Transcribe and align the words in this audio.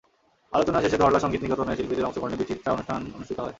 আলোচনা 0.53 0.79
শেষে 0.83 0.97
ধরলা 1.01 1.19
সংগীত 1.19 1.41
নিকেতনের 1.43 1.77
শিল্পীদের 1.79 2.07
অংশগ্রহণে 2.07 2.39
বিচিত্রা 2.41 2.73
অনুষ্ঠান 2.75 2.99
অনুষ্ঠিত 3.15 3.37
হয়। 3.39 3.49